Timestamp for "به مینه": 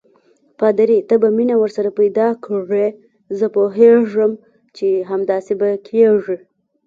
1.21-1.55